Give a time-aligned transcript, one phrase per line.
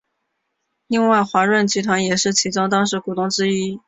[0.87, 3.79] 另外华润集团也是其中当时股东之一。